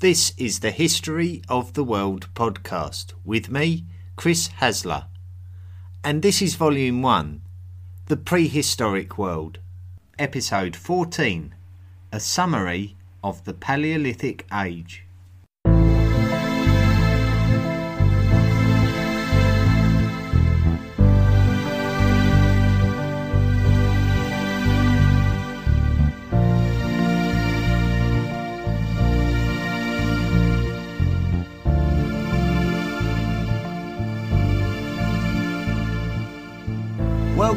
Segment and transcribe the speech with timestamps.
[0.00, 5.06] This is the History of the World podcast with me, Chris Hasler.
[6.04, 7.42] And this is Volume 1
[8.06, 9.58] The Prehistoric World,
[10.16, 11.52] Episode 14
[12.12, 15.07] A Summary of the Paleolithic Age.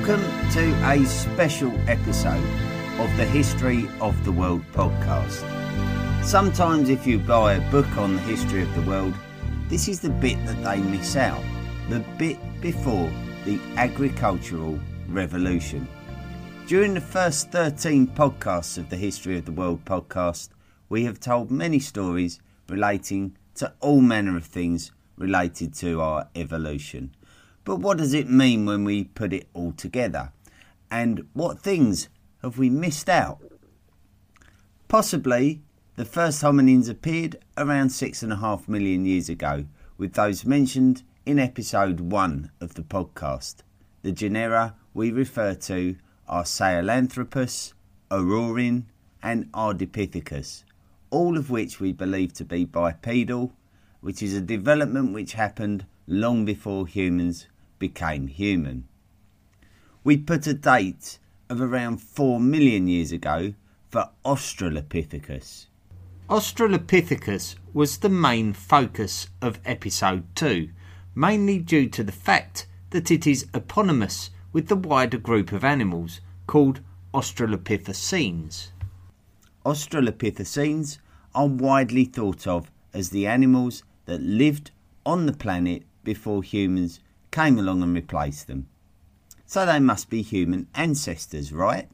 [0.01, 2.43] Welcome to a special episode
[2.99, 5.45] of the History of the World podcast.
[6.25, 9.13] Sometimes, if you buy a book on the history of the world,
[9.67, 11.43] this is the bit that they miss out
[11.87, 13.11] the bit before
[13.45, 15.87] the agricultural revolution.
[16.65, 20.49] During the first 13 podcasts of the History of the World podcast,
[20.89, 27.13] we have told many stories relating to all manner of things related to our evolution.
[27.63, 30.31] But what does it mean when we put it all together?
[30.89, 32.09] And what things
[32.41, 33.39] have we missed out?
[34.87, 35.61] Possibly
[35.95, 39.65] the first hominins appeared around six and a half million years ago,
[39.97, 43.57] with those mentioned in episode one of the podcast.
[44.01, 45.95] The genera we refer to
[46.27, 47.73] are Sahelanthropus,
[48.09, 48.85] Orrorin,
[49.21, 50.63] and Ardipithecus,
[51.11, 53.53] all of which we believe to be bipedal,
[53.99, 57.47] which is a development which happened long before humans
[57.81, 58.87] became human.
[60.05, 61.17] We put a date
[61.49, 63.55] of around 4 million years ago
[63.89, 65.65] for Australopithecus.
[66.29, 70.69] Australopithecus was the main focus of episode 2,
[71.15, 76.21] mainly due to the fact that it is eponymous with the wider group of animals
[76.45, 76.81] called
[77.13, 78.67] Australopithecines.
[79.65, 80.99] Australopithecines
[81.33, 84.69] are widely thought of as the animals that lived
[85.03, 86.99] on the planet before humans
[87.31, 88.67] came along and replaced them.
[89.45, 91.89] So they must be human ancestors, right?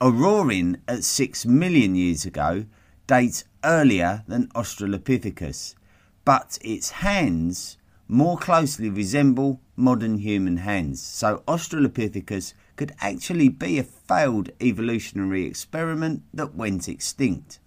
[0.00, 2.66] Orrorin at 6 million years ago
[3.06, 5.74] dates earlier than Australopithecus,
[6.24, 11.02] but its hands more closely resemble modern human hands.
[11.02, 17.58] So Australopithecus could actually be a failed evolutionary experiment that went extinct.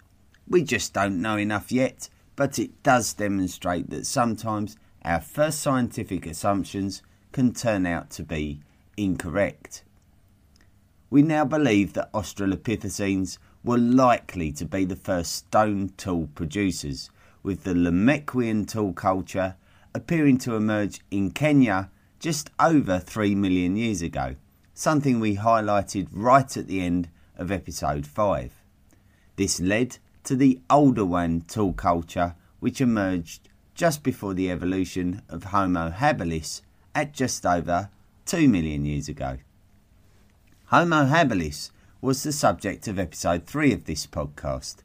[0.48, 6.26] We just don't know enough yet, but it does demonstrate that sometimes our first scientific
[6.26, 7.02] assumptions
[7.32, 8.60] can turn out to be
[8.96, 9.82] incorrect.
[11.10, 17.10] We now believe that Australopithecines were likely to be the first stone tool producers,
[17.42, 19.56] with the Lomekwian tool culture
[19.94, 24.36] appearing to emerge in Kenya just over 3 million years ago,
[24.74, 28.52] something we highlighted right at the end of episode 5.
[29.36, 35.90] This led to the Oldowan tool culture, which emerged just before the evolution of Homo
[35.90, 36.60] habilis
[36.94, 37.90] at just over
[38.26, 39.38] 2 million years ago.
[40.66, 44.76] Homo habilis was the subject of episode 3 of this podcast.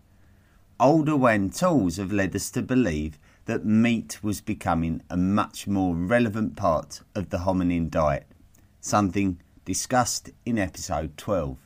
[0.79, 6.55] Oldowan tools have led us to believe that meat was becoming a much more relevant
[6.55, 8.27] part of the hominin diet,
[8.81, 11.57] something discussed in episode 12.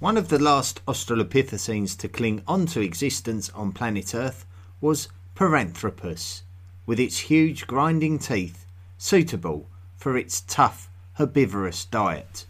[0.00, 4.44] One of the last Australopithecines to cling onto existence on planet Earth
[4.80, 6.42] was Paranthropus,
[6.84, 8.66] with its huge grinding teeth,
[8.98, 12.46] suitable for its tough herbivorous diet.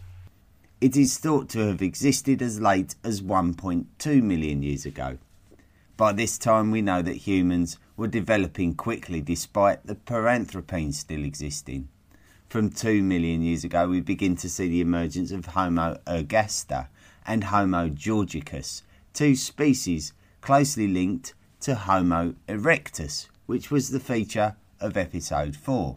[0.81, 5.17] It is thought to have existed as late as 1.2 million years ago.
[5.95, 11.87] By this time, we know that humans were developing quickly despite the paranthropines still existing.
[12.49, 16.87] From 2 million years ago, we begin to see the emergence of Homo ergaster
[17.25, 18.81] and Homo georgicus,
[19.13, 20.11] two species
[20.41, 21.33] closely linked
[21.63, 25.95] to Homo erectus, which was the feature of episode 4.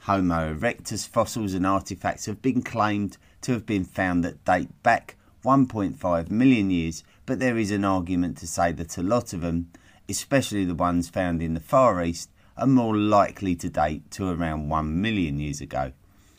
[0.00, 5.16] Homo erectus fossils and artifacts have been claimed to have been found that date back
[5.44, 9.70] 1.5 million years, but there is an argument to say that a lot of them,
[10.08, 14.70] especially the ones found in the Far East, are more likely to date to around
[14.70, 15.92] 1 million years ago.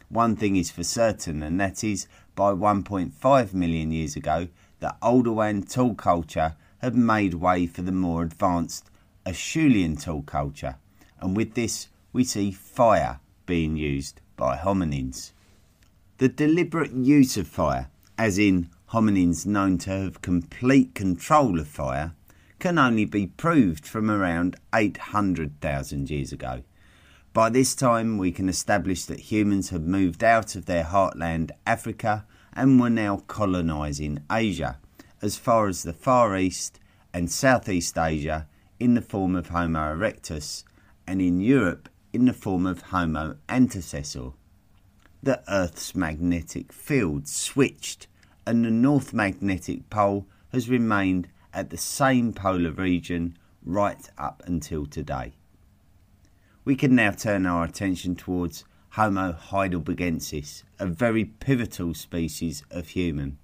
[0.09, 4.47] One thing is for certain, and that is by 1.5 million years ago,
[4.79, 8.89] the Oldowan tool culture had made way for the more advanced
[9.25, 10.75] Acheulean tool culture,
[11.19, 15.31] and with this we see fire being used by hominins.
[16.17, 22.13] The deliberate use of fire, as in hominins known to have complete control of fire,
[22.59, 26.63] can only be proved from around 800,000 years ago.
[27.31, 32.25] By this time, we can establish that humans had moved out of their heartland, Africa,
[32.53, 34.77] and were now colonising Asia,
[35.21, 36.79] as far as the Far East
[37.13, 38.47] and Southeast Asia
[38.79, 40.63] in the form of Homo erectus,
[41.05, 44.33] and in Europe in the form of Homo antecessor.
[45.21, 48.07] The Earth's magnetic field switched,
[48.45, 54.85] and the North Magnetic Pole has remained at the same polar region right up until
[54.85, 55.33] today.
[56.63, 63.37] We can now turn our attention towards Homo heidelbergensis, a very pivotal species of human.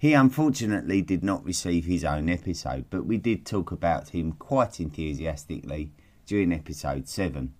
[0.00, 4.80] He unfortunately did not receive his own episode, but we did talk about him quite
[4.80, 5.92] enthusiastically
[6.24, 7.52] during episode 7.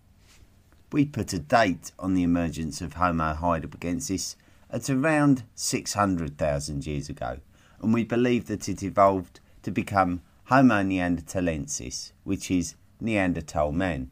[0.90, 4.36] We put a date on the emergence of Homo heidelbergensis
[4.70, 7.40] at around 600,000 years ago,
[7.82, 14.10] and we believe that it evolved to become Homo neanderthalensis, which is Neanderthal man.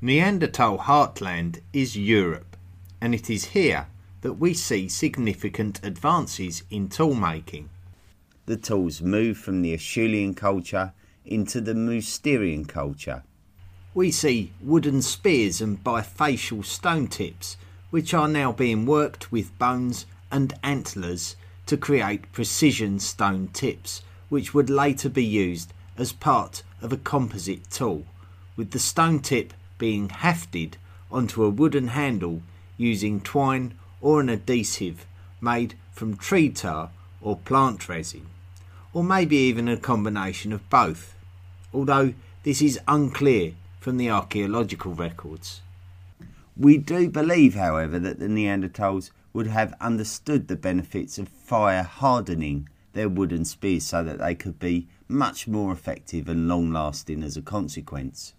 [0.00, 2.56] Neanderthal heartland is Europe,
[3.00, 3.86] and it is here
[4.24, 7.68] that we see significant advances in tool making.
[8.46, 10.94] The tools move from the Acheulean culture
[11.26, 13.22] into the Mousterian culture.
[13.92, 17.58] We see wooden spears and bifacial stone tips,
[17.90, 21.36] which are now being worked with bones and antlers
[21.66, 24.00] to create precision stone tips,
[24.30, 28.06] which would later be used as part of a composite tool,
[28.56, 30.76] with the stone tip being hafted
[31.12, 32.40] onto a wooden handle
[32.78, 33.74] using twine
[34.04, 35.06] or an adhesive
[35.40, 36.90] made from tree tar
[37.22, 38.26] or plant resin,
[38.92, 41.16] or maybe even a combination of both,
[41.72, 42.12] although
[42.42, 45.62] this is unclear from the archaeological records.
[46.54, 52.68] We do believe, however, that the Neanderthals would have understood the benefits of fire hardening
[52.92, 57.38] their wooden spears so that they could be much more effective and long lasting as
[57.38, 58.34] a consequence.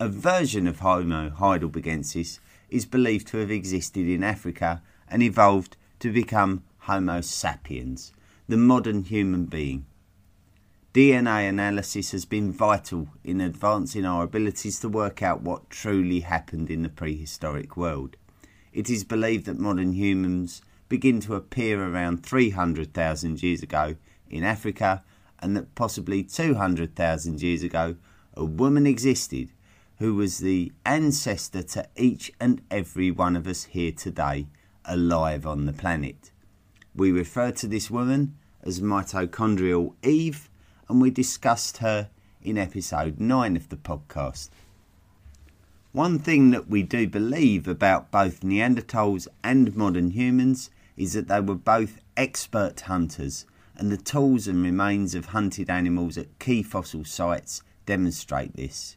[0.00, 2.38] A version of Homo heidelbergensis
[2.72, 8.12] is believed to have existed in Africa and evolved to become Homo sapiens,
[8.48, 9.86] the modern human being.
[10.94, 16.70] DNA analysis has been vital in advancing our abilities to work out what truly happened
[16.70, 18.16] in the prehistoric world.
[18.72, 23.96] It is believed that modern humans begin to appear around 300,000 years ago
[24.28, 25.02] in Africa
[25.40, 27.96] and that possibly 200,000 years ago
[28.34, 29.50] a woman existed
[30.02, 34.48] who was the ancestor to each and every one of us here today
[34.84, 36.32] alive on the planet.
[36.92, 40.50] We refer to this woman as mitochondrial Eve,
[40.88, 42.10] and we discussed her
[42.42, 44.48] in episode 9 of the podcast.
[45.92, 51.40] One thing that we do believe about both Neanderthals and modern humans is that they
[51.40, 53.46] were both expert hunters,
[53.76, 58.96] and the tools and remains of hunted animals at key fossil sites demonstrate this.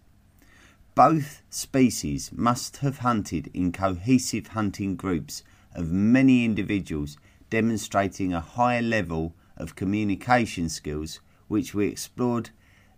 [0.95, 5.43] Both species must have hunted in cohesive hunting groups
[5.73, 7.17] of many individuals
[7.49, 11.19] demonstrating a high level of communication skills,
[11.49, 12.51] which we explored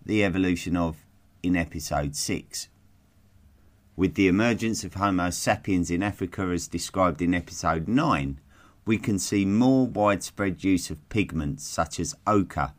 [0.05, 1.07] the evolution of
[1.41, 2.67] in episode 6.
[3.95, 8.39] With the emergence of Homo sapiens in Africa as described in episode 9,
[8.85, 12.73] we can see more widespread use of pigments such as ochre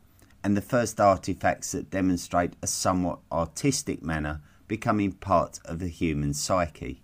[0.45, 4.39] and the first artifacts that demonstrate a somewhat artistic manner
[4.69, 7.01] becoming part of the human psyche.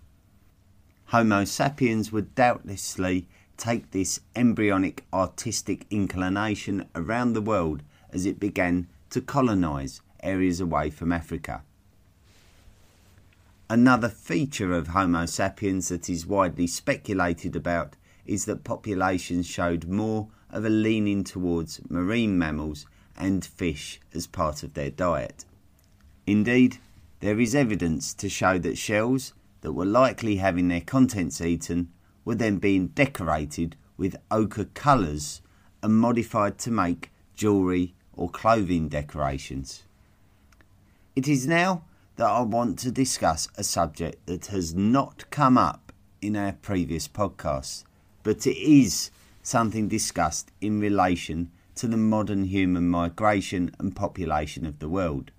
[1.06, 3.28] Homo sapiens would doubtlessly
[3.58, 10.88] take this embryonic artistic inclination around the world as it began to colonize areas away
[10.88, 11.62] from Africa.
[13.68, 17.94] Another feature of Homo sapiens that is widely speculated about
[18.24, 24.62] is that populations showed more of a leaning towards marine mammals and fish as part
[24.62, 25.44] of their diet.
[26.26, 26.78] Indeed,
[27.20, 29.32] there is evidence to show that shells
[29.62, 31.90] that were likely having their contents eaten
[32.24, 35.40] were then being decorated with ochre colours
[35.82, 39.84] and modified to make jewellery or clothing decorations.
[41.14, 41.84] It is now
[42.16, 47.08] that I want to discuss a subject that has not come up in our previous
[47.08, 47.84] podcasts,
[48.22, 49.10] but it is
[49.42, 55.30] something discussed in relation to the modern human migration and population of the world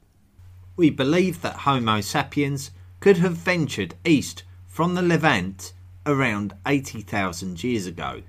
[0.77, 2.69] we believe that Homo sapiens
[2.99, 5.73] could have ventured east from the Levant
[6.05, 8.21] around 80,000 years ago,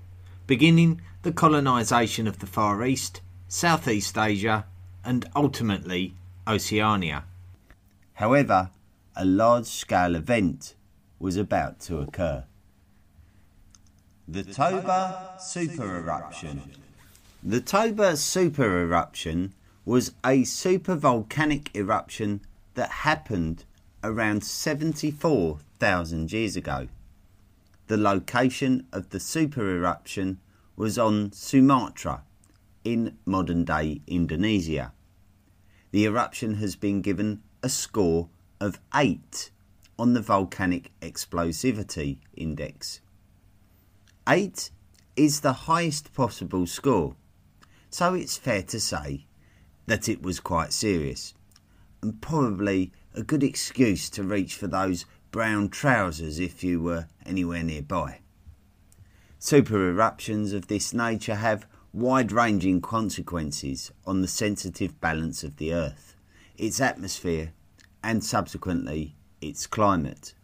[0.47, 4.65] beginning the colonisation of the Far East, Southeast Asia,
[5.05, 6.15] and ultimately
[6.47, 7.25] Oceania.
[8.15, 8.71] However,
[9.15, 10.75] a large scale event
[11.19, 12.45] was about to occur.
[14.27, 16.63] The Toba super eruption.
[17.43, 19.55] The Toba super eruption
[19.89, 22.43] was a supervolcanic eruption
[22.75, 23.65] that happened
[24.05, 26.89] around 74,000 years ago.
[27.87, 30.41] The location of the super eruption
[30.77, 32.23] was on Sumatra,
[32.85, 34.93] in modern day Indonesia.
[35.91, 38.29] The eruption has been given a score
[38.61, 39.51] of 8
[39.99, 43.01] on the Volcanic Explosivity Index.
[44.29, 44.71] 8
[45.17, 47.17] is the highest possible score,
[47.89, 49.25] so it's fair to say
[49.89, 51.33] that it was quite serious,
[52.03, 57.63] and probably a good excuse to reach for those brown trousers if you were anywhere
[57.63, 58.21] nearby.
[59.39, 65.73] Super eruptions of this nature have wide ranging consequences on the sensitive balance of the
[65.73, 66.15] Earth,
[66.59, 67.53] its atmosphere,
[68.05, 70.35] and subsequently its climate.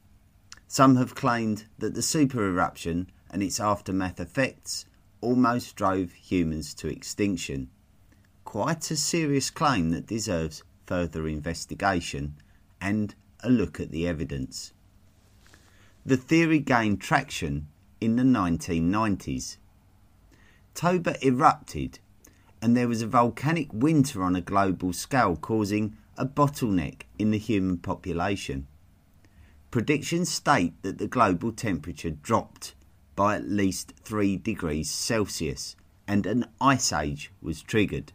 [0.66, 4.86] Some have claimed that the super eruption and its aftermath effects
[5.20, 7.68] almost drove humans to extinction.
[8.54, 12.36] Quite a serious claim that deserves further investigation
[12.80, 14.72] and a look at the evidence.
[16.06, 17.66] The theory gained traction
[18.00, 19.56] in the 1990s.
[20.72, 21.98] Toba erupted
[22.62, 27.38] and there was a volcanic winter on a global scale causing a bottleneck in the
[27.38, 28.68] human population.
[29.72, 32.76] Predictions state that the global temperature dropped
[33.16, 35.74] by at least 3 degrees Celsius
[36.06, 38.12] and an ice age was triggered.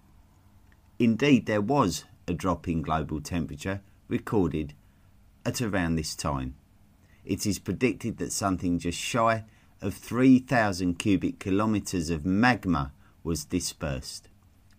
[1.00, 4.74] Indeed, there was a drop in global temperature recorded
[5.46, 6.56] at around this time.
[7.24, 9.46] It is predicted that something just shy
[9.82, 12.92] of 3,000 cubic kilometres of magma
[13.24, 14.28] was dispersed,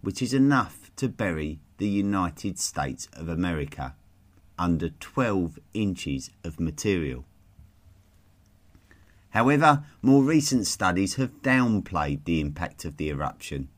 [0.02, 3.94] which is enough to bury the United States of America
[4.58, 7.24] under 12 inches of material.
[9.30, 13.68] However, more recent studies have downplayed the impact of the eruption.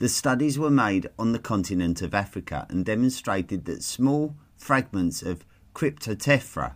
[0.00, 5.44] The studies were made on the continent of Africa and demonstrated that small fragments of
[5.74, 6.72] cryptotephra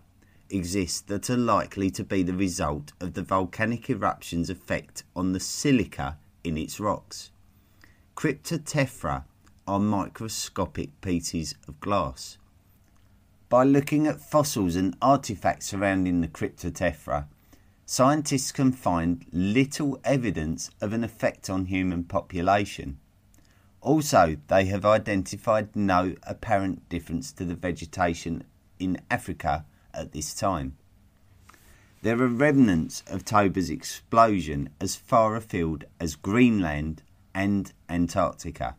[0.50, 5.40] exist that are likely to be the result of the volcanic eruption's effect on the
[5.40, 7.30] silica in its rocks.
[8.14, 9.24] Cryptotephra
[9.66, 12.36] are microscopic pieces of glass.
[13.48, 17.24] By looking at fossils and artifacts surrounding the Cryptotephra,
[17.86, 22.98] scientists can find little evidence of an effect on human population.
[23.84, 28.42] Also, they have identified no apparent difference to the vegetation
[28.80, 30.76] in Africa at this time.
[32.02, 38.74] There are remnants of Toba's explosion as far afield as Greenland and Antarctica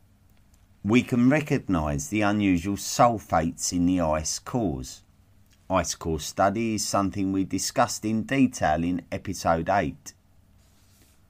[0.86, 5.02] we can recognise the unusual sulfates in the ice cores.
[5.68, 10.14] Ice core study is something we discussed in detail in episode 8.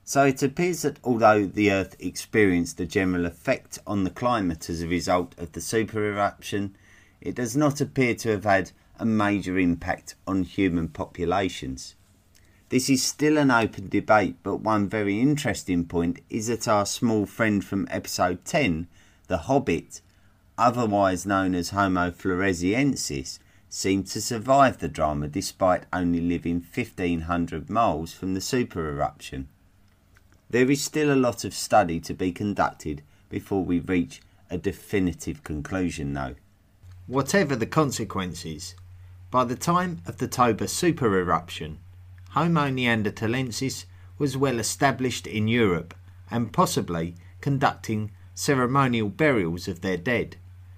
[0.08, 4.80] So it appears that although the Earth experienced a general effect on the climate as
[4.80, 6.76] a result of the super eruption,
[7.20, 8.70] it does not appear to have had
[9.00, 11.96] a major impact on human populations.
[12.68, 17.26] This is still an open debate, but one very interesting point is that our small
[17.26, 18.86] friend from episode 10
[19.26, 20.02] the hobbit,
[20.56, 28.12] otherwise known as Homo floresiensis, seemed to survive the drama despite only living 1500 miles
[28.12, 29.48] from the super eruption.
[30.48, 35.42] There is still a lot of study to be conducted before we reach a definitive
[35.42, 36.36] conclusion, though.
[37.08, 38.76] Whatever the consequences,
[39.30, 41.78] by the time of the Toba super eruption,
[42.30, 43.86] Homo neanderthalensis
[44.18, 45.94] was well established in Europe
[46.30, 50.36] and possibly conducting ceremonial burials of their dead,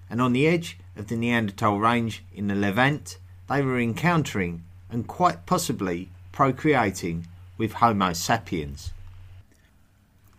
[0.08, 5.06] and on the edge of the Neanderthal range in the Levant, they were encountering and
[5.06, 7.26] quite possibly procreating
[7.58, 8.92] with Homo sapiens.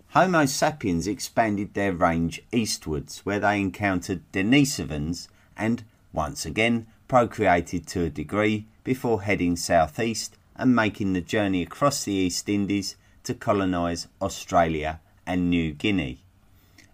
[0.10, 8.04] Homo sapiens expanded their range eastwards, where they encountered Denisovans and, once again, procreated to
[8.04, 14.08] a degree before heading southeast and making the journey across the East Indies to colonise
[14.22, 16.20] Australia and New Guinea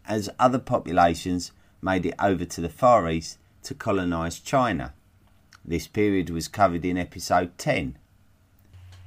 [0.07, 4.93] as other populations made it over to the Far East to colonise China.
[5.63, 7.97] This period was covered in episode 10.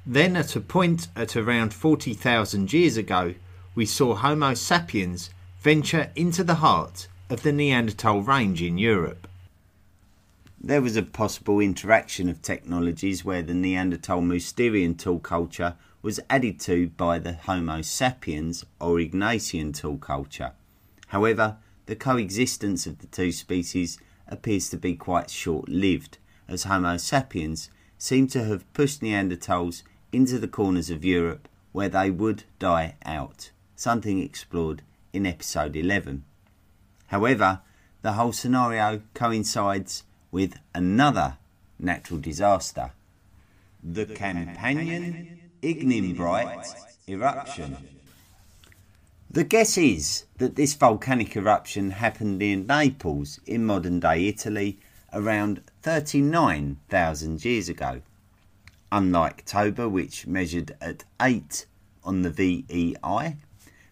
[0.05, 3.35] Then, at a point at around 40,000 years ago,
[3.79, 5.29] we saw Homo sapiens
[5.61, 9.25] venture into the heart of the Neanderthal range in Europe.
[10.59, 16.59] There was a possible interaction of technologies where the Neanderthal Mousterian tool culture was added
[16.59, 20.51] to by the Homo sapiens Aurignacian tool culture.
[21.07, 21.55] However,
[21.85, 26.17] the coexistence of the two species appears to be quite short lived,
[26.49, 32.09] as Homo sapiens seem to have pushed Neanderthals into the corners of Europe where they
[32.09, 34.81] would die out, something explored
[35.13, 36.25] in episode 11.
[37.07, 37.61] However,
[38.01, 41.37] the whole scenario coincides with another
[41.79, 42.91] natural disaster
[43.81, 46.75] the Campanian Ignimbrite
[47.07, 47.77] eruption.
[49.31, 54.77] The guess is that this volcanic eruption happened near Naples in modern day Italy
[55.13, 58.01] around 39,000 years ago.
[58.91, 61.65] Unlike Toba, which measured at 8
[62.03, 63.37] on the VEI,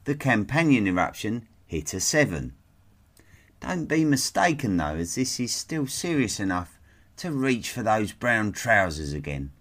[0.08, 2.54] the Campanian eruption hit a 7.
[3.60, 6.80] Don't be mistaken though, as this is still serious enough
[7.18, 9.52] to reach for those brown trousers again.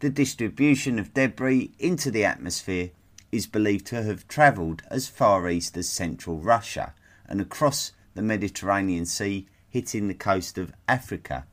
[0.00, 2.92] The distribution of debris into the atmosphere
[3.30, 6.94] is believed to have travelled as far east as central Russia
[7.28, 11.44] and across the Mediterranean Sea, hitting the coast of Africa.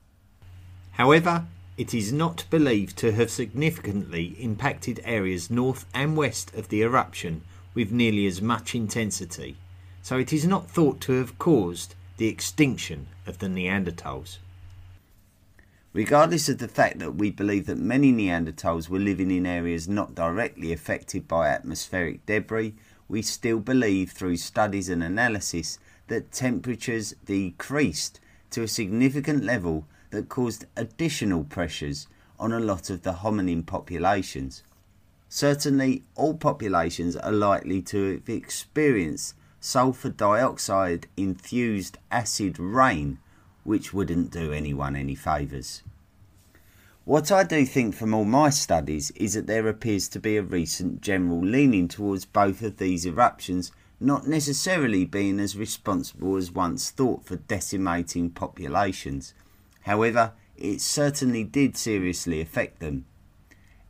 [0.91, 6.81] However, it is not believed to have significantly impacted areas north and west of the
[6.81, 7.41] eruption
[7.73, 9.55] with nearly as much intensity,
[10.01, 14.37] so it is not thought to have caused the extinction of the Neanderthals.
[15.93, 20.13] Regardless of the fact that we believe that many Neanderthals were living in areas not
[20.13, 22.75] directly affected by atmospheric debris,
[23.07, 28.19] we still believe through studies and analysis that temperatures decreased
[28.51, 32.07] to a significant level that caused additional pressures
[32.39, 34.63] on a lot of the hominin populations.
[35.29, 43.19] Certainly, all populations are likely to have experienced sulfur dioxide infused acid rain
[43.63, 45.83] which wouldn't do anyone any favours.
[47.05, 50.41] What I do think from all my studies is that there appears to be a
[50.41, 56.89] recent general leaning towards both of these eruptions not necessarily being as responsible as once
[56.89, 59.33] thought for decimating populations.
[59.81, 63.05] However, it certainly did seriously affect them.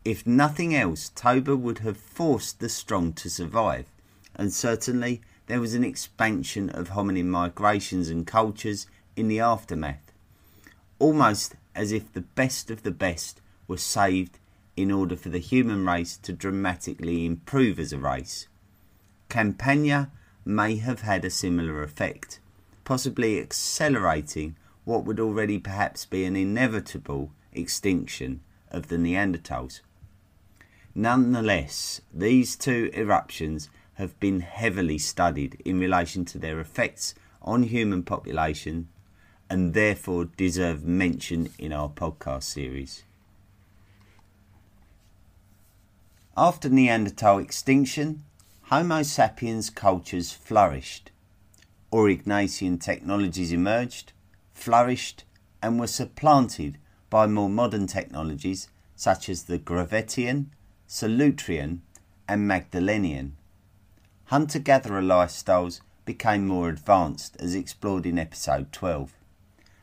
[0.06, 3.86] If nothing else, Toba would have forced the strong to survive,
[4.34, 10.13] and certainly there was an expansion of hominin migrations and cultures in the aftermath,
[11.00, 14.39] almost as if the best of the best were saved
[14.77, 18.48] in order for the human race to dramatically improve as a race.
[19.27, 20.10] Campania
[20.46, 22.39] may have had a similar effect,
[22.86, 28.40] possibly accelerating what would already perhaps be an inevitable extinction
[28.72, 29.81] of the Neanderthals.
[31.00, 38.03] Nonetheless, these two eruptions have been heavily studied in relation to their effects on human
[38.03, 38.90] population
[39.50, 43.03] and therefore deserve mention in our podcast series.
[46.35, 48.25] After Neanderthal extinction,
[48.64, 51.12] Homo sapiens cultures flourished.
[51.94, 54.12] Aurignacian technologies emerged,
[54.51, 55.24] flourished,
[55.64, 56.77] and were supplanted
[57.09, 60.48] by more modern technologies such as the Gravettian,
[60.89, 61.79] Solutrean,
[62.27, 63.37] and Magdalenian.
[64.25, 69.13] Hunter gatherer lifestyles became more advanced as explored in episode 12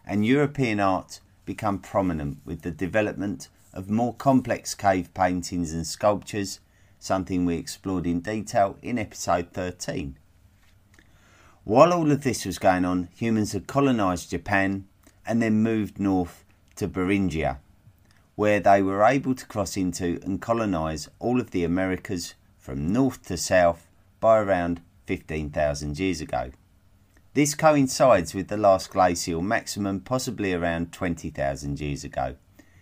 [0.07, 6.61] and European art became prominent with the development of more complex cave paintings and sculptures,
[6.99, 10.17] something we explored in detail in episode 13.
[11.65, 14.87] While all of this was going on, humans had colonised Japan
[15.27, 16.45] and then moved north
[16.77, 17.59] to Beringia,
[18.37, 23.23] where they were able to cross into and colonise all of the Americas from north
[23.27, 23.89] to south
[24.21, 26.51] by around 15,000 years ago.
[27.35, 32.37] This coincides with the last glacial maximum, possibly around 20,000 years ago.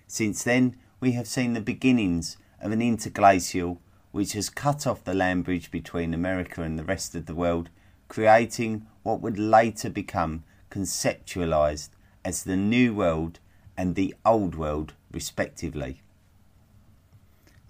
[0.06, 3.80] Since then, we have seen the beginnings of an interglacial
[4.12, 7.68] which has cut off the land bridge between America and the rest of the world,
[8.08, 11.90] creating what would later become conceptualized
[12.24, 13.40] as the New World
[13.76, 16.02] and the Old World, respectively.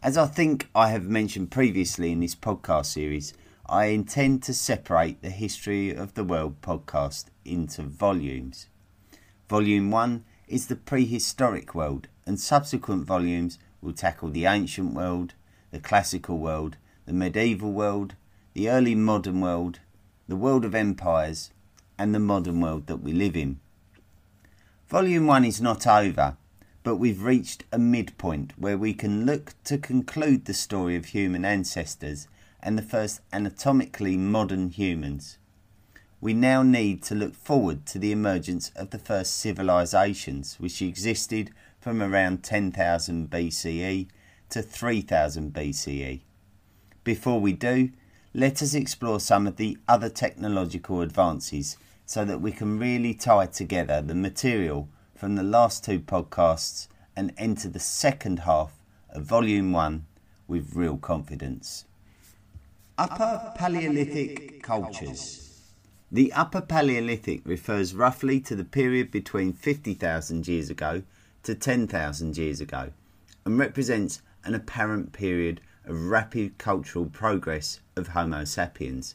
[0.02, 3.34] As I think I have mentioned previously in this podcast series,
[3.66, 8.66] I intend to separate the History of the World podcast into volumes.
[9.48, 15.34] Volume 1 is the prehistoric world, and subsequent volumes will tackle the ancient world,
[15.70, 16.76] the classical world,
[17.06, 18.14] the medieval world,
[18.54, 19.80] the early modern world,
[20.28, 21.50] the world of empires,
[21.98, 23.60] and the modern world that we live in.
[24.88, 26.36] Volume 1 is not over,
[26.84, 31.44] but we've reached a midpoint where we can look to conclude the story of human
[31.44, 32.28] ancestors
[32.62, 35.38] and the first anatomically modern humans.
[36.20, 41.50] We now need to look forward to the emergence of the first civilizations, which existed
[41.80, 44.08] from around 10,000 BCE
[44.50, 46.20] to 3000 BCE.
[47.02, 47.90] Before we do,
[48.34, 53.46] let us explore some of the other technological advances so that we can really tie
[53.46, 54.88] together the material
[55.24, 58.74] from the last two podcasts and enter the second half
[59.08, 60.04] of Volume 1
[60.46, 61.86] with real confidence.
[62.98, 65.62] Upper Paleolithic cultures.
[66.12, 71.04] The Upper Paleolithic refers roughly to the period between 50,000 years ago
[71.44, 72.90] to 10,000 years ago
[73.46, 79.14] and represents an apparent period of rapid cultural progress of Homo sapiens.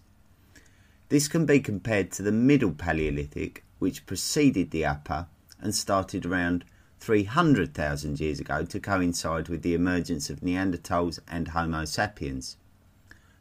[1.10, 5.28] This can be compared to the Middle Paleolithic, which preceded the Upper
[5.62, 6.66] and started around
[7.00, 12.58] 300,000 years ago to coincide with the emergence of Neanderthals and Homo sapiens.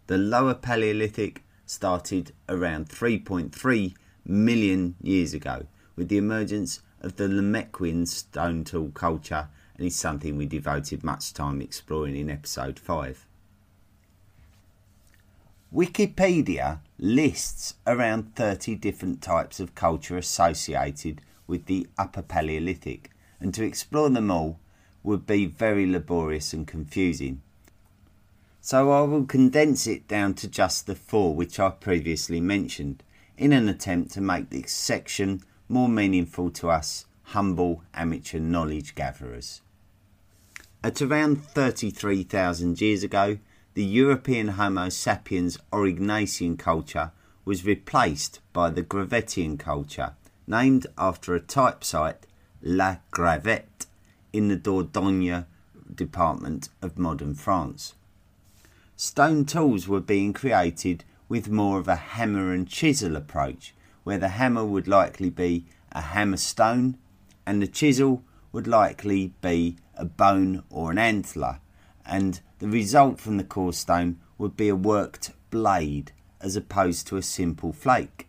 [0.06, 8.06] The Lower Paleolithic started around 3.3 million years ago with the emergence of the Lomekwian
[8.06, 13.26] stone tool culture and is something we devoted much time exploring in episode 5.
[15.74, 23.64] Wikipedia lists around 30 different types of culture associated with the Upper Paleolithic, and to
[23.64, 24.60] explore them all
[25.02, 27.42] would be very laborious and confusing.
[28.60, 33.02] So I will condense it down to just the four which I previously mentioned,
[33.36, 39.60] in an attempt to make this section more meaningful to us humble amateur knowledge gatherers.
[40.82, 43.38] At around 33,000 years ago,
[43.74, 47.12] the European Homo sapiens Aurignacian culture
[47.44, 50.14] was replaced by the Gravettian culture,
[50.48, 52.26] named after a type site,
[52.62, 53.86] La Gravette,
[54.32, 55.46] in the Dordogne
[55.94, 57.94] department of modern France.
[58.96, 64.30] Stone tools were being created with more of a hammer and chisel approach, where the
[64.30, 66.96] hammer would likely be a hammer stone
[67.46, 71.60] and the chisel would likely be a bone or an antler,
[72.04, 77.16] and the result from the core stone would be a worked blade as opposed to
[77.16, 78.27] a simple flake.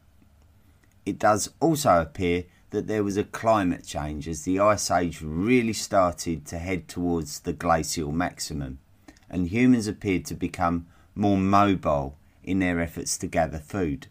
[1.09, 5.73] It does also appear that there was a climate change as the Ice Age really
[5.73, 8.77] started to head towards the glacial maximum,
[9.27, 14.05] and humans appeared to become more mobile in their efforts to gather food.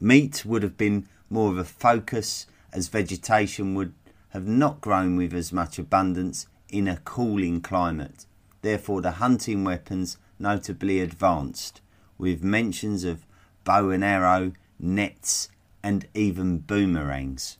[0.00, 3.92] Meat would have been more of a focus as vegetation would
[4.30, 8.24] have not grown with as much abundance in a cooling climate.
[8.62, 11.82] Therefore, the hunting weapons notably advanced,
[12.16, 13.26] with mentions of
[13.64, 15.48] bow and arrow, nets,
[15.82, 17.58] and even boomerangs.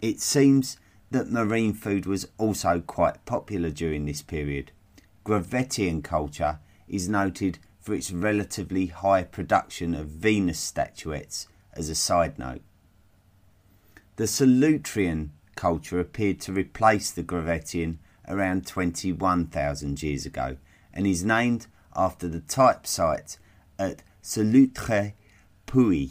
[0.00, 0.78] It seems
[1.10, 4.72] that marine food was also quite popular during this period.
[5.24, 12.38] Gravettian culture is noted for its relatively high production of Venus statuettes as a side
[12.38, 12.62] note.
[14.16, 20.56] The Solutrean culture appeared to replace the Gravettian around 21,000 years ago
[20.92, 23.38] and is named after the type site
[23.78, 25.14] at Solutre
[25.66, 26.10] Puy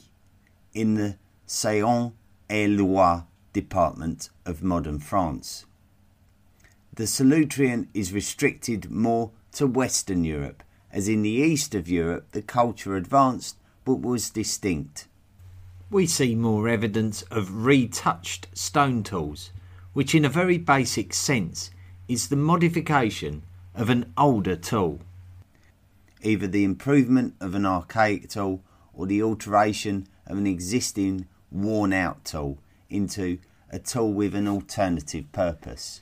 [0.74, 5.66] in the Saône-et-Loire department of modern France.
[6.94, 12.42] The Solutrean is restricted more to Western Europe, as in the east of Europe the
[12.42, 15.08] culture advanced but was distinct
[15.92, 19.52] we see more evidence of retouched stone tools,
[19.92, 21.70] which in a very basic sense
[22.08, 23.44] is the modification
[23.76, 25.02] of an older tool.
[26.24, 32.24] Either the improvement of an archaic tool or the alteration of an existing worn out
[32.26, 32.58] tool
[32.90, 33.38] into
[33.70, 36.02] a tool with an alternative purpose.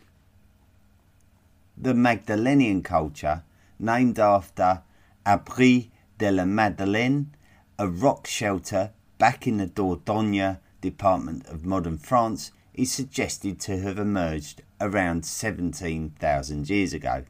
[1.77, 3.43] The Magdalenian culture,
[3.79, 4.81] named after
[5.25, 7.31] Abri de la Madeleine,
[7.77, 13.99] a rock shelter back in the Dordogne department of modern France is suggested to have
[13.99, 17.23] emerged around 17,000 years ago.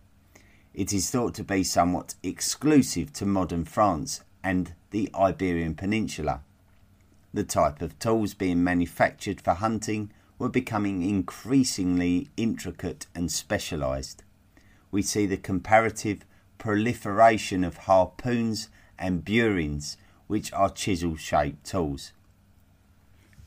[0.74, 6.42] It is thought to be somewhat exclusive to modern France and the Iberian Peninsula.
[7.34, 14.24] The type of tools being manufactured for hunting were becoming increasingly intricate and specialised.
[14.90, 16.26] We see the comparative
[16.58, 22.14] proliferation of harpoons and burins which are chisel shaped tools.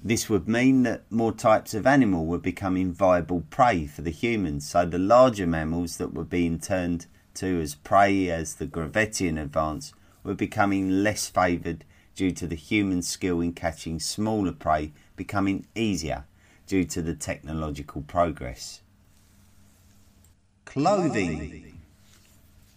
[0.05, 4.69] This would mean that more types of animal were becoming viable prey for the humans,
[4.69, 9.93] so the larger mammals that were being turned to as prey as the Gravettian advance
[10.25, 16.25] were becoming less favoured due to the human skill in catching smaller prey becoming easier
[16.67, 18.81] due to the technological progress.
[20.65, 21.81] Clothing.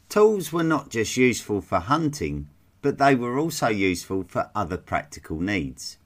[0.09, 2.47] Tools were not just useful for hunting,
[2.81, 5.97] but they were also useful for other practical needs.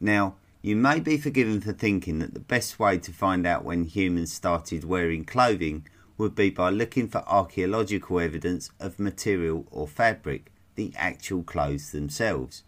[0.00, 3.84] Now, you may be forgiven for thinking that the best way to find out when
[3.84, 10.50] humans started wearing clothing would be by looking for archaeological evidence of material or fabric,
[10.74, 12.62] the actual clothes themselves.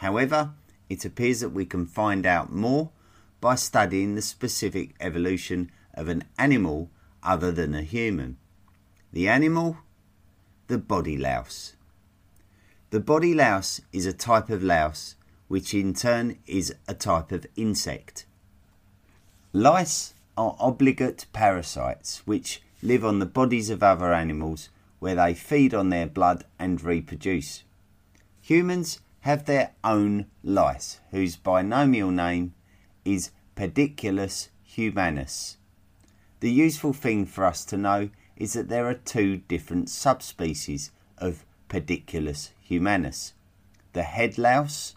[0.00, 0.54] However,
[0.88, 2.90] it appears that we can find out more
[3.38, 6.90] by studying the specific evolution of an animal
[7.22, 8.38] other than a human.
[9.12, 9.76] The animal,
[10.68, 11.74] the body louse.
[12.88, 15.16] The body louse is a type of louse,
[15.48, 18.24] which in turn is a type of insect.
[19.52, 25.74] Lice are obligate parasites which live on the bodies of other animals where they feed
[25.74, 27.64] on their blood and reproduce.
[28.40, 32.54] Humans have their own lice, whose binomial name
[33.04, 35.58] is Pediculus humanus.
[36.40, 41.44] The useful thing for us to know is that there are two different subspecies of
[41.68, 43.34] Pediculus humanus
[43.92, 44.94] the head louse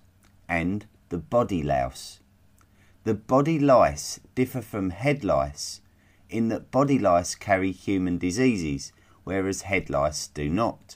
[0.47, 2.19] and the body louse.
[3.05, 5.81] The body lice differ from head lice
[6.29, 10.95] in that body lice carry human diseases, whereas head lice do not.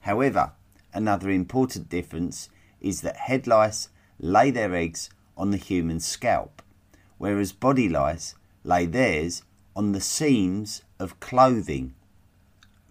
[0.00, 0.52] However,
[0.92, 2.48] another important difference
[2.80, 3.88] is that head lice
[4.18, 6.62] lay their eggs on the human scalp,
[7.18, 9.42] whereas body lice lay theirs
[9.74, 11.94] on the seams of clothing.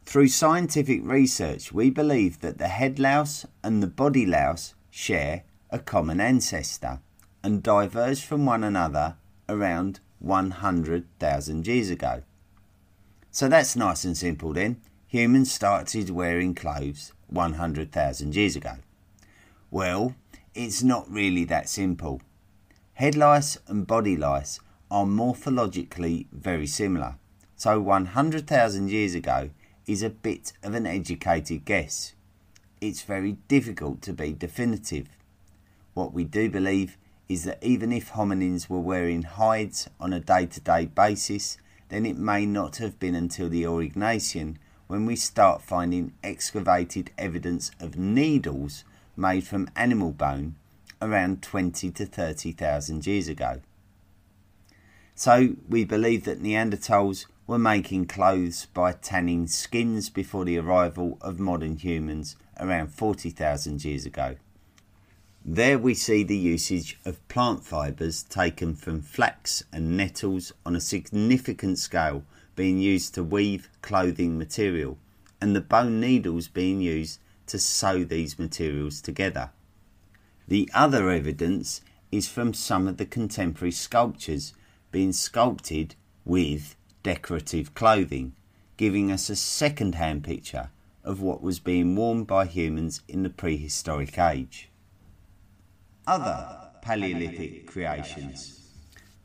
[0.05, 5.77] Through scientific research, we believe that the head louse and the body louse share a
[5.77, 6.99] common ancestor
[7.43, 12.23] and diverged from one another around 100,000 years ago.
[13.31, 14.81] So that's nice and simple then.
[15.07, 18.77] Humans started wearing clothes 100,000 years ago.
[19.71, 20.15] Well,
[20.55, 22.21] it's not really that simple.
[22.93, 27.17] Head lice and body lice are morphologically very similar,
[27.55, 29.51] so 100,000 years ago
[29.85, 32.13] is a bit of an educated guess.
[32.81, 35.07] It's very difficult to be definitive.
[35.93, 40.47] What we do believe is that even if hominins were wearing hides on a day
[40.47, 44.55] to day basis, then it may not have been until the Aurignacian
[44.87, 48.83] when we start finding excavated evidence of needles
[49.19, 50.55] made from animal bone
[51.01, 53.61] around 20 to 30,000 years ago.
[55.15, 61.39] So we believe that Neanderthals were making clothes by tanning skins before the arrival of
[61.39, 64.35] modern humans around 40,000 years ago.
[65.43, 70.81] There we see the usage of plant fibres taken from flax and nettles on a
[70.81, 72.23] significant scale
[72.55, 74.97] being used to weave clothing material,
[75.41, 79.51] and the bone needles being used to sew these materials together.
[80.47, 81.81] The other evidence
[82.11, 84.53] is from some of the contemporary sculptures
[84.91, 88.33] being sculpted with decorative clothing,
[88.77, 90.69] giving us a second hand picture
[91.03, 94.69] of what was being worn by humans in the prehistoric age.
[96.07, 98.59] Other Paleolithic creations.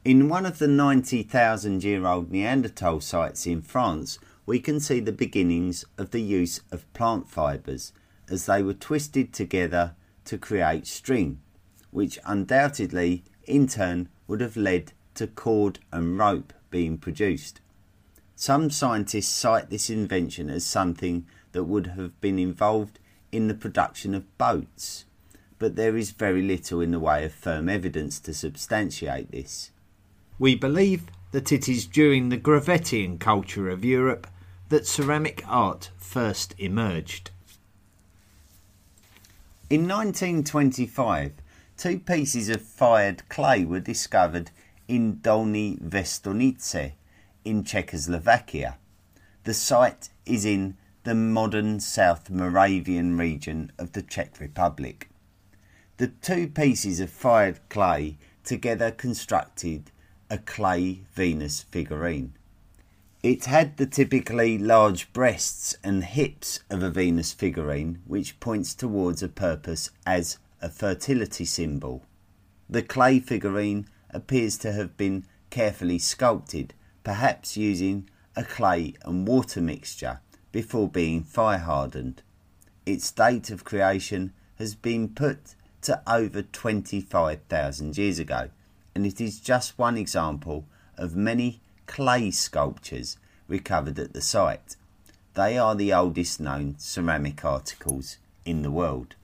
[0.04, 5.12] In one of the 90,000 year old Neanderthal sites in France, we can see the
[5.12, 7.92] beginnings of the use of plant fibres
[8.28, 11.40] as they were twisted together to create string,
[11.90, 17.60] which undoubtedly in turn would have led to cord and rope being produced.
[18.36, 22.98] Some scientists cite this invention as something that would have been involved
[23.30, 25.04] in the production of boats,
[25.58, 29.70] but there is very little in the way of firm evidence to substantiate this.
[30.38, 34.26] We believe that it is during the Gravettian culture of Europe
[34.68, 37.30] that ceramic art first emerged.
[39.70, 41.32] In 1925,
[41.78, 44.50] two pieces of fired clay were discovered
[44.88, 46.92] in Dolní Věstonice
[47.46, 48.76] in Czechoslovakia.
[49.44, 55.08] The site is in the modern South Moravian region of the Czech Republic.
[55.96, 59.90] The two pieces of fired clay together constructed
[60.28, 62.34] a clay Venus figurine.
[63.24, 69.22] It had the typically large breasts and hips of a Venus figurine, which points towards
[69.22, 72.04] a purpose as a fertility symbol.
[72.68, 79.62] The clay figurine appears to have been carefully sculpted perhaps using a clay and water
[79.62, 80.20] mixture
[80.52, 82.22] before being fire hardened.
[82.84, 88.50] Its date of creation has been put to over 25,000 years ago,
[88.94, 90.66] and it is just one example
[90.98, 93.16] of many clay sculptures
[93.48, 94.76] recovered at the site.
[95.34, 99.16] They are the oldest known ceramic articles in the world.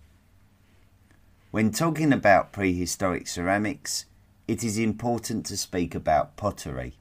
[1.50, 4.06] When talking about prehistoric ceramics,
[4.46, 6.94] it is important to speak about pottery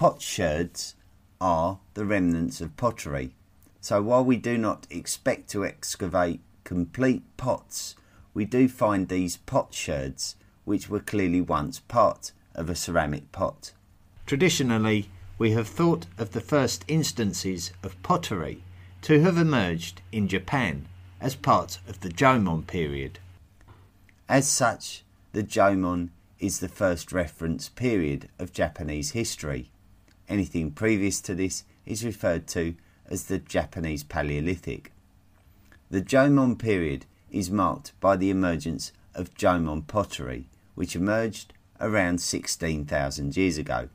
[0.00, 0.94] potsherds
[1.42, 3.34] are the remnants of pottery.
[3.82, 7.96] So while we do not expect to excavate complete pots,
[8.32, 13.72] we do find these potsherds, which were clearly once part of a ceramic pot.
[14.30, 18.62] Traditionally, we have thought of the first instances of pottery
[19.02, 20.86] to have emerged in Japan
[21.20, 23.18] as part of the Jomon period.
[24.28, 29.68] As such, the Jomon is the first reference period of Japanese history.
[30.28, 34.92] Anything previous to this is referred to as the Japanese Paleolithic.
[35.90, 43.36] The Jomon period is marked by the emergence of Jomon pottery, which emerged around 16,000
[43.36, 43.88] years ago,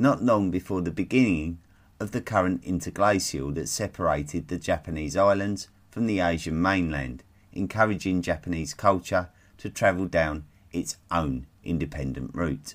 [0.00, 1.58] not long before the beginning
[2.00, 8.72] of the current interglacial that separated the Japanese islands from the Asian mainland, encouraging Japanese
[8.72, 12.74] culture to travel down its own independent route.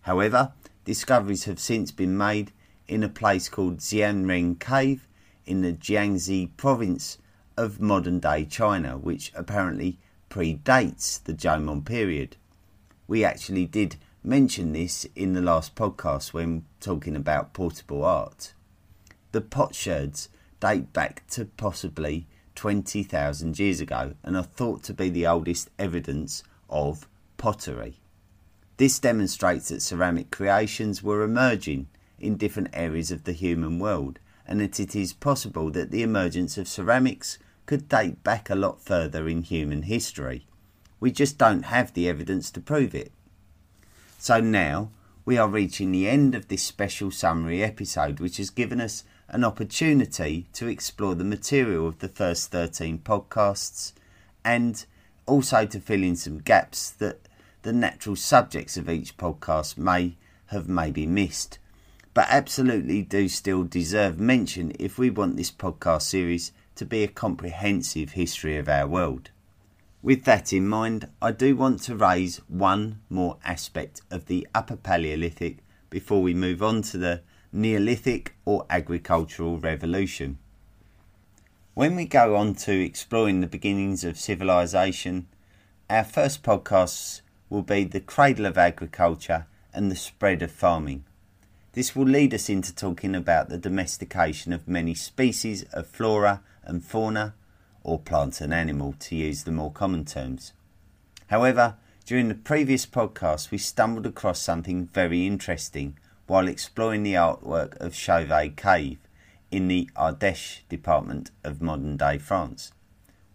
[0.00, 0.52] However,
[0.84, 2.50] discoveries have since been made
[2.88, 5.06] in a place called Xianren Cave
[5.46, 7.18] in the Jiangxi province
[7.56, 12.36] of modern day China, which apparently predates the Jomon period.
[13.06, 18.52] We actually did mention this in the last podcast when talking about portable art.
[19.32, 20.28] The potsherds
[20.60, 26.42] date back to possibly 20,000 years ago and are thought to be the oldest evidence
[26.68, 28.00] of pottery.
[28.76, 34.60] This demonstrates that ceramic creations were emerging in different areas of the human world and
[34.60, 39.28] that it is possible that the emergence of ceramics could date back a lot further
[39.28, 40.46] in human history.
[40.98, 43.12] We just don't have the evidence to prove it.
[44.22, 44.90] So now
[45.24, 49.44] we are reaching the end of this special summary episode, which has given us an
[49.44, 53.94] opportunity to explore the material of the first 13 podcasts
[54.44, 54.84] and
[55.24, 57.28] also to fill in some gaps that
[57.62, 61.58] the natural subjects of each podcast may have maybe missed,
[62.12, 67.08] but absolutely do still deserve mention if we want this podcast series to be a
[67.08, 69.30] comprehensive history of our world.
[70.02, 74.76] With that in mind, I do want to raise one more aspect of the Upper
[74.76, 75.58] Paleolithic
[75.90, 77.20] before we move on to the
[77.52, 80.38] Neolithic or Agricultural Revolution.
[81.74, 85.26] When we go on to exploring the beginnings of civilization,
[85.90, 91.04] our first podcasts will be the cradle of agriculture and the spread of farming.
[91.72, 96.82] This will lead us into talking about the domestication of many species of flora and
[96.82, 97.34] fauna
[97.82, 100.52] or plant and animal, to use the more common terms.
[101.28, 107.76] However, during the previous podcast, we stumbled across something very interesting while exploring the artwork
[107.76, 108.98] of Chauvet Cave
[109.50, 112.72] in the Ardèche department of modern day France.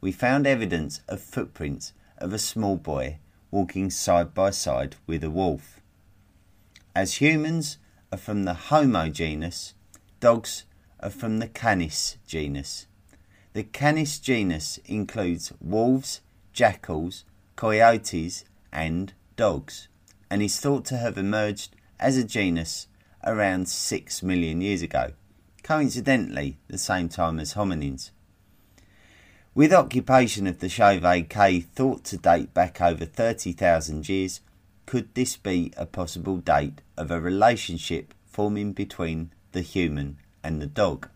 [0.01, 3.19] We found evidence of footprints of a small boy
[3.51, 5.79] walking side by side with a wolf.
[6.93, 7.77] As humans
[8.11, 9.73] are from the Homo genus,
[10.19, 10.65] dogs
[10.99, 12.87] are from the Canis genus.
[13.55, 16.19] The Canis genus includes wolves,
[16.51, 17.23] jackals,
[17.55, 19.87] coyotes, and dogs,
[20.29, 22.87] and is thought to have emerged as a genus
[23.23, 25.13] around 6 million years ago,
[25.63, 28.09] coincidentally, the same time as hominins.
[29.53, 34.41] With occupation of the Chauvet Cave thought to date back over 30,000 years,
[34.85, 40.67] could this be a possible date of a relationship forming between the human and the
[40.67, 41.07] dog?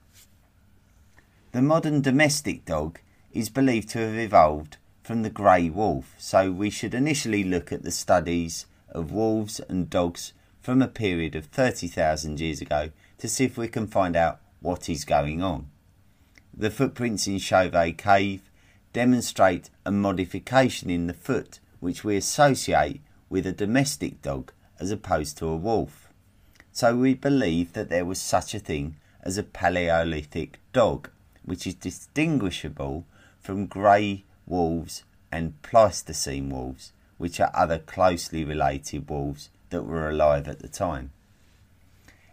[1.51, 2.99] The modern domestic dog
[3.33, 7.81] is believed to have evolved from the grey wolf, so we should initially look at
[7.81, 13.45] the studies of wolves and dogs from a period of 30,000 years ago to see
[13.45, 15.71] if we can find out what is going on.
[16.53, 18.43] The footprints in Chauvet Cave
[18.93, 25.39] demonstrate a modification in the foot which we associate with a domestic dog as opposed
[25.39, 26.13] to a wolf.
[26.71, 31.09] So we believe that there was such a thing as a Paleolithic dog
[31.43, 33.05] which is distinguishable
[33.39, 40.47] from grey wolves and Pleistocene wolves, which are other closely related wolves that were alive
[40.47, 41.11] at the time.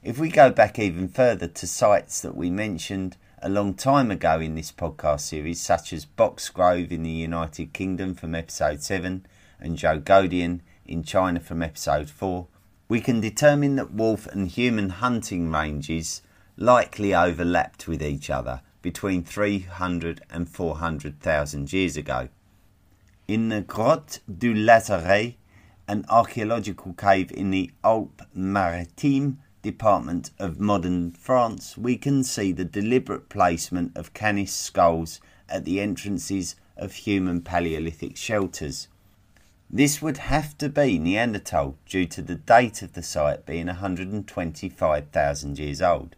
[0.02, 4.40] If we go back even further to sites that we mentioned a long time ago
[4.40, 9.26] in this podcast series, such as Boxgrove in the United Kingdom from episode 7
[9.60, 12.46] and Zhoukoudian in China from episode 4,
[12.88, 16.22] we can determine that wolf and human hunting ranges
[16.56, 22.28] likely overlapped with each other between 300 and 400,000 years ago.
[23.26, 25.34] In the Grotte du Lazaret,
[25.88, 32.64] an archaeological cave in the Alpes Maritimes department of modern France, we can see the
[32.64, 38.86] deliberate placement of Canis skulls at the entrances of human Paleolithic shelters.
[39.68, 45.58] This would have to be Neanderthal due to the date of the site being 125,000
[45.58, 46.14] years old.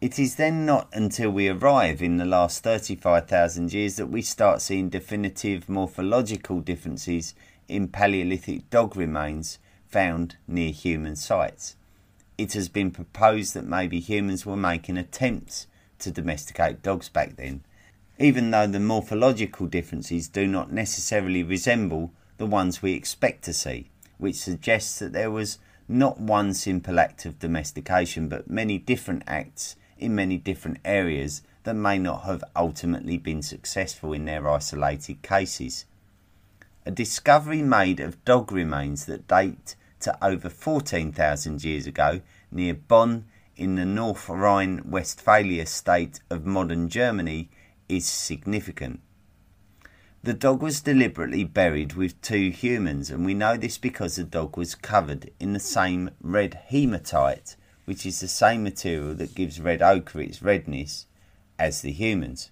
[0.00, 4.62] It is then not until we arrive in the last 35,000 years that we start
[4.62, 7.34] seeing definitive morphological differences
[7.66, 9.58] in Paleolithic dog remains
[9.88, 11.74] found near human sites.
[12.36, 15.66] It has been proposed that maybe humans were making attempts
[15.98, 17.64] to domesticate dogs back then,
[18.20, 23.90] even though the morphological differences do not necessarily resemble the ones we expect to see,
[24.16, 25.58] which suggests that there was
[25.88, 31.74] not one simple act of domestication but many different acts in many different areas that
[31.74, 35.84] may not have ultimately been successful in their isolated cases.
[36.86, 42.20] A discovery made of dog remains that date to over 14,000 years ago
[42.50, 43.26] near Bonn
[43.56, 47.50] in the North Rhine Westphalia state of modern Germany
[47.88, 49.00] is significant.
[50.22, 54.56] The dog was deliberately buried with two humans, and we know this because the dog
[54.56, 57.56] was covered in the same red hematite,
[57.88, 61.06] which is the same material that gives red ochre its redness,
[61.58, 62.50] as the humans.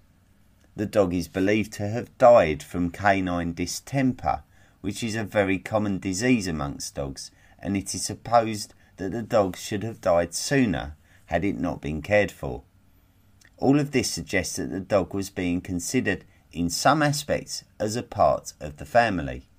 [0.75, 4.45] The dog is believed to have died from canine distemper,
[4.81, 9.59] which is a very common disease amongst dogs, and it is supposed that the dog
[9.59, 12.63] should have died sooner had it not been cared for.
[13.59, 18.03] All of this suggests that the dog was being considered in some aspects as a
[18.03, 19.51] part of the family.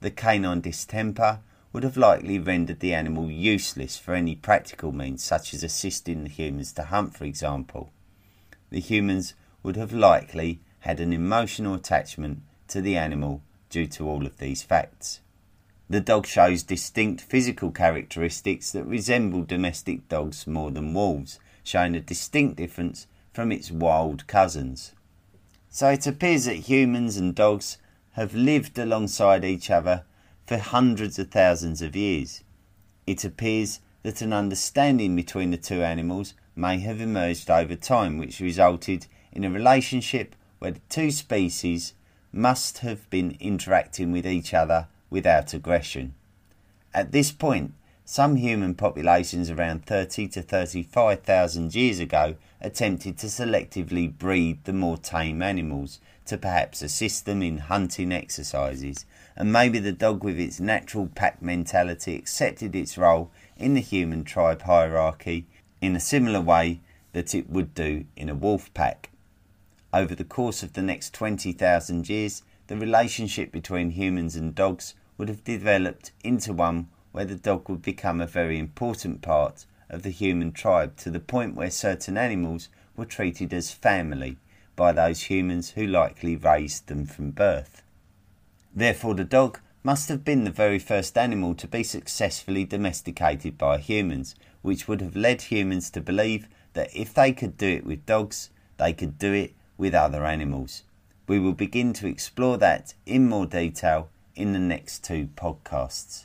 [0.00, 1.38] The canine distemper
[1.74, 6.30] would have likely rendered the animal useless for any practical means, such as assisting the
[6.30, 7.92] humans to hunt, for example.
[8.70, 14.24] The humans would have likely had an emotional attachment to the animal due to all
[14.24, 15.18] of these facts.
[15.90, 22.00] The dog shows distinct physical characteristics that resemble domestic dogs more than wolves, showing a
[22.00, 24.92] distinct difference from its wild cousins.
[25.70, 27.78] So it appears that humans and dogs
[28.12, 30.04] have lived alongside each other
[30.46, 32.42] for hundreds of thousands of years.
[33.06, 38.40] It appears that an understanding between the two animals may have emerged over time, which
[38.40, 41.94] resulted in a relationship where the two species
[42.32, 46.14] must have been interacting with each other without aggression.
[46.92, 47.72] At this point,
[48.04, 54.98] some human populations around 30 to 35,000 years ago attempted to selectively breed the more
[54.98, 60.60] tame animals to perhaps assist them in hunting exercises, and maybe the dog with its
[60.60, 65.46] natural pack mentality accepted its role in the human tribe hierarchy
[65.80, 66.80] in a similar way
[67.12, 69.10] that it would do in a wolf pack.
[69.92, 75.28] Over the course of the next 20,000 years, the relationship between humans and dogs would
[75.28, 80.10] have developed into one where the dog would become a very important part of the
[80.10, 84.36] human tribe to the point where certain animals were treated as family
[84.74, 87.84] by those humans who likely raised them from birth.
[88.74, 93.78] Therefore, the dog must have been the very first animal to be successfully domesticated by
[93.78, 98.04] humans, which would have led humans to believe that if they could do it with
[98.06, 100.82] dogs, they could do it with other animals.
[101.28, 106.24] We will begin to explore that in more detail in the next two podcasts.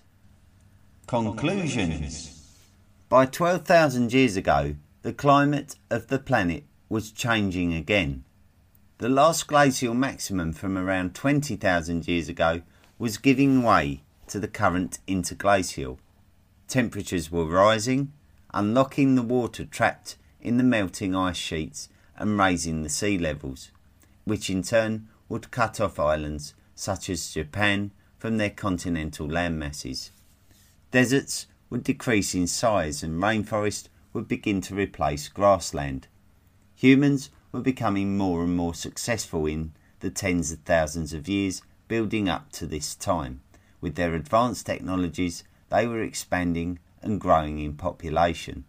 [1.10, 2.40] Conclusions
[3.10, 8.26] By 12,000 years ago, the climate of the planet was changing again.
[9.00, 12.62] The last glacial maximum from around 20,000 years ago
[13.00, 15.98] was giving way to the current interglacial.
[16.68, 18.14] Temperatures were rising,
[18.54, 23.72] unlocking the water trapped in the melting ice sheets and raising the sea levels,
[24.26, 27.90] which in turn would cut off islands such as Japan
[28.20, 30.12] from their continental landmasses.
[30.92, 36.08] Deserts would decrease in size and rainforest would begin to replace grassland.
[36.76, 42.28] Humans were becoming more and more successful in the tens of thousands of years building
[42.28, 43.42] up to this time.
[43.82, 48.66] With their advanced technologies, they were expanding and growing in population.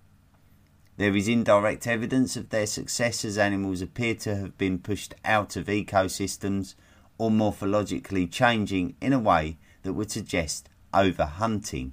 [0.98, 5.56] There is indirect evidence of their success as animals appear to have been pushed out
[5.56, 6.74] of ecosystems
[7.16, 11.92] or morphologically changing in a way that would suggest overhunting.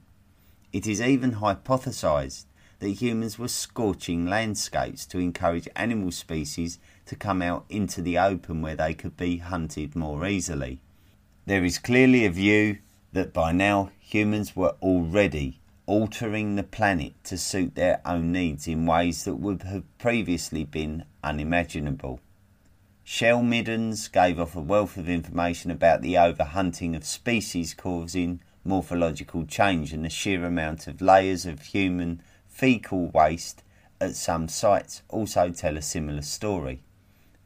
[0.78, 2.46] It is even hypothesized
[2.78, 8.62] that humans were scorching landscapes to encourage animal species to come out into the open
[8.62, 10.80] where they could be hunted more easily.
[11.48, 12.78] There is clearly a view
[13.12, 18.86] that by now humans were already altering the planet to suit their own needs in
[18.86, 22.20] ways that would have previously been unimaginable.
[23.04, 29.46] Shell middens gave off a wealth of information about the overhunting of species causing morphological
[29.46, 33.64] change and the sheer amount of layers of human fecal waste
[34.00, 36.84] at some sites also tell a similar story.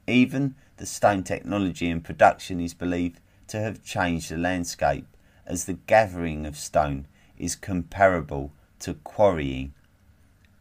[0.08, 5.06] Even the stone technology in production is believed to have changed the landscape
[5.46, 7.06] as the gathering of stone
[7.38, 9.74] is comparable to quarrying.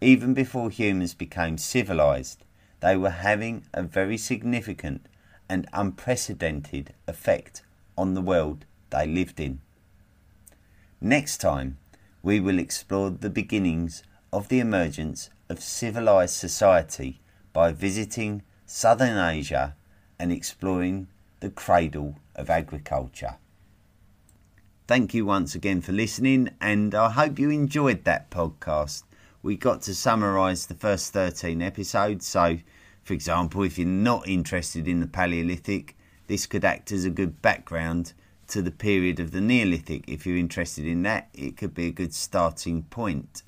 [0.00, 2.44] Even before humans became civilized,
[2.80, 5.06] they were having a very significant
[5.48, 7.62] and unprecedented effect
[7.96, 9.61] on the world they lived in.
[11.03, 11.78] Next time,
[12.22, 14.03] we will explore the beginnings
[14.34, 17.20] of the emergence of civilized society
[17.55, 19.76] by visiting southern Asia
[20.18, 21.09] and exploring
[21.40, 23.36] the cradle of agriculture.
[24.86, 29.05] Thank you once again for listening, and I hope you enjoyed that podcast.
[29.42, 32.59] We got to summarize the first 13 episodes, so
[33.03, 35.96] for example, if you're not interested in the Paleolithic,
[36.26, 38.12] this could act as a good background
[38.51, 40.05] to the period of the Neolithic.
[40.07, 43.42] If you're interested in that, it could be a good starting point.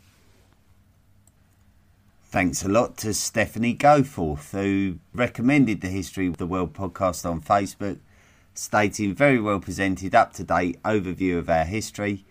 [2.25, 7.43] Thanks a lot to Stephanie Goforth, who recommended the History of the World podcast on
[7.43, 7.99] Facebook,
[8.55, 12.25] stating very well presented, up to date overview of our history.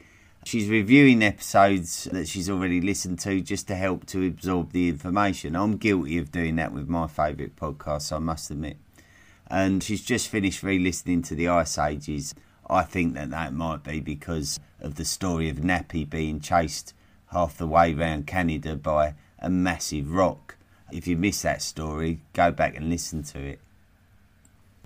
[0.44, 5.56] She's reviewing episodes that she's already listened to just to help to absorb the information.
[5.56, 8.78] I'm guilty of doing that with my favourite podcasts, I must admit.
[9.46, 12.34] And she's just finished re listening to the Ice Ages.
[12.72, 16.94] I think that that might be because of the story of Nappy being chased
[17.32, 20.56] half the way round Canada by a massive rock.
[20.90, 23.60] If you miss that story, go back and listen to it.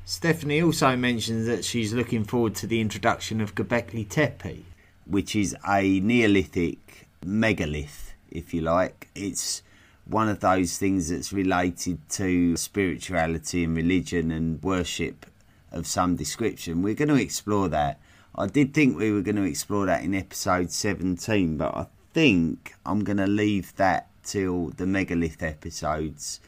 [0.03, 4.63] Stephanie also mentions that she's looking forward to the introduction of Göbekli Tepe,
[5.05, 9.09] which is a Neolithic megalith, if you like.
[9.13, 9.61] It's
[10.05, 15.27] one of those things that's related to spirituality and religion and worship
[15.75, 16.81] of some description.
[16.81, 17.99] We're going to explore that.
[18.35, 22.73] I did think we were going to explore that in episode 17, but I think
[22.85, 26.39] I'm going to leave that till the megalith episodes,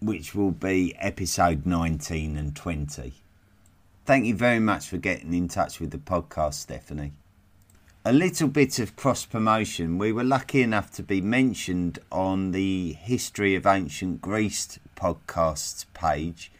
[0.00, 3.14] which will be episode 19 and 20.
[4.04, 7.12] Thank you very much for getting in touch with the podcast, Stephanie.
[8.04, 9.96] A little bit of cross promotion.
[9.96, 16.50] We were lucky enough to be mentioned on the History of Ancient Greece podcasts page.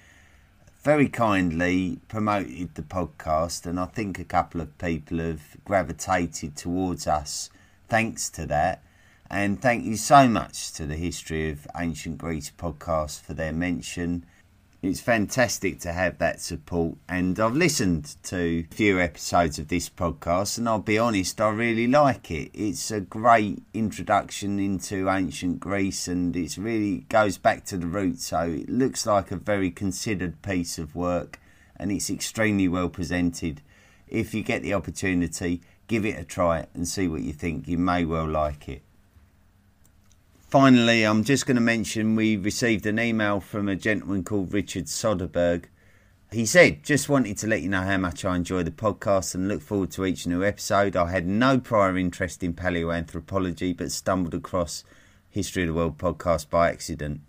[0.83, 7.07] Very kindly promoted the podcast, and I think a couple of people have gravitated towards
[7.07, 7.51] us
[7.89, 8.83] thanks to that.
[9.31, 14.27] And thank you so much to the History of Ancient Greece podcast for their mention.
[14.83, 19.89] It's fantastic to have that support, and I've listened to a few episodes of this
[19.89, 22.51] podcast, and I'll be honest, I really like it.
[22.53, 28.27] It's a great introduction into ancient Greece, and it really goes back to the roots.
[28.27, 31.39] So it looks like a very considered piece of work,
[31.77, 33.63] and it's extremely well presented.
[34.09, 37.69] If you get the opportunity, give it a try and see what you think.
[37.69, 38.83] You may well like it.
[40.53, 44.85] Finally, I'm just going to mention we received an email from a gentleman called Richard
[44.85, 45.65] Soderberg.
[46.31, 49.49] He said, Just wanted to let you know how much I enjoy the podcast and
[49.49, 50.95] look forward to each new episode.
[50.95, 54.85] I had no prior interest in paleoanthropology but stumbled across
[55.31, 57.23] History of the World podcast by accident.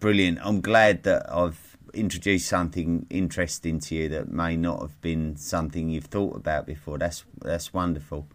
[0.00, 0.40] Brilliant.
[0.42, 5.88] I'm glad that I've introduced something interesting to you that may not have been something
[5.88, 6.98] you've thought about before.
[6.98, 8.26] That's that's wonderful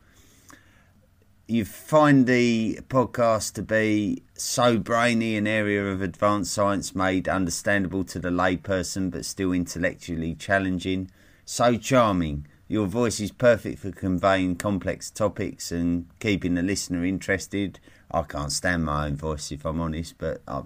[1.48, 8.04] you find the podcast to be so brainy, an area of advanced science made understandable
[8.06, 11.10] to the layperson but still intellectually challenging,
[11.46, 12.48] so charming.
[12.68, 17.80] Your voice is perfect for conveying complex topics and keeping the listener interested.
[18.10, 20.66] I can't stand my own voice if I'm honest, but I've,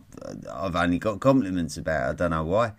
[0.49, 2.09] I've only got compliments about it.
[2.09, 2.73] I don't know why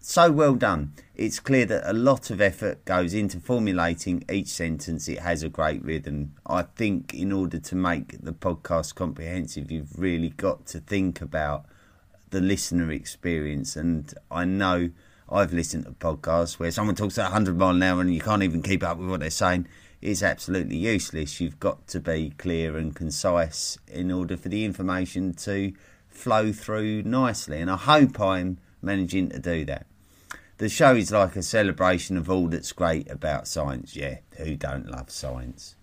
[0.00, 0.94] so well done.
[1.14, 5.08] It's clear that a lot of effort goes into formulating each sentence.
[5.08, 6.34] It has a great rhythm.
[6.46, 11.66] I think in order to make the podcast comprehensive, you've really got to think about
[12.30, 13.76] the listener experience.
[13.76, 14.90] And I know
[15.30, 18.42] I've listened to podcasts where someone talks at 100 mile an hour and you can't
[18.42, 19.68] even keep up with what they're saying.
[20.00, 21.40] It's absolutely useless.
[21.40, 25.74] You've got to be clear and concise in order for the information to
[26.08, 27.60] flow through nicely.
[27.60, 29.86] And I hope I'm managing to do that
[30.60, 33.96] the show is like a celebration of all that's great about science.
[33.96, 35.74] Yeah, who don't love science?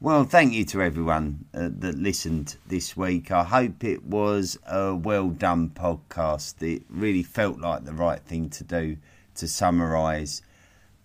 [0.00, 3.30] Well, thank you to everyone uh, that listened this week.
[3.30, 6.62] I hope it was a well done podcast.
[6.62, 8.96] It really felt like the right thing to do
[9.34, 10.40] to summarise,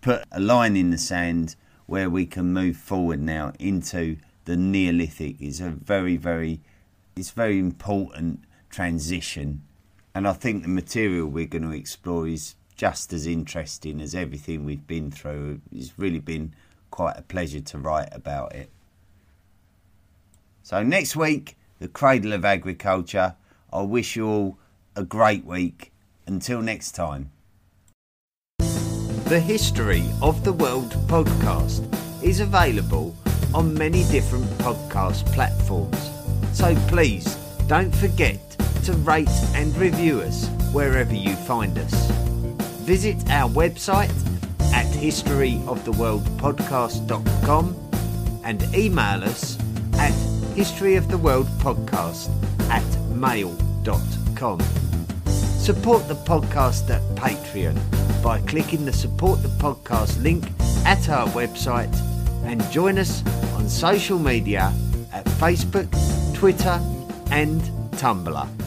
[0.00, 5.36] put a line in the sand where we can move forward now into the Neolithic.
[5.38, 6.60] It's a very, very,
[7.14, 9.60] it's very important transition
[10.14, 14.64] and I think the material we're going to explore is just as interesting as everything
[14.64, 15.60] we've been through.
[15.72, 16.54] It's really been
[16.90, 18.70] quite a pleasure to write about it.
[20.62, 23.34] So, next week, the cradle of agriculture.
[23.72, 24.58] I wish you all
[24.94, 25.90] a great week.
[26.26, 27.30] Until next time.
[28.58, 31.82] The History of the World podcast
[32.22, 33.14] is available
[33.52, 36.10] on many different podcast platforms.
[36.52, 38.38] So please don't forget
[38.84, 42.10] to rate and review us wherever you find us.
[42.82, 44.12] Visit our website
[44.74, 47.76] at historyoftheworldpodcast.com
[48.44, 49.58] and email us
[49.94, 50.12] at
[50.54, 52.28] historyoftheworldpodcast
[52.70, 52.84] at
[53.16, 54.60] mail.com.
[55.30, 57.78] Support the podcast at Patreon
[58.22, 60.44] by clicking the support the podcast link
[60.84, 61.96] at our website
[62.44, 64.70] and join us on social media
[65.14, 65.88] at Facebook,
[66.34, 66.78] Twitter,
[67.30, 67.60] and
[67.92, 68.63] Tumblr.